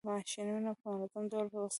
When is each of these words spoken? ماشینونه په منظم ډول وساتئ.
ماشینونه 0.07 0.71
په 0.79 0.87
منظم 0.91 1.23
ډول 1.31 1.45
وساتئ. 1.51 1.69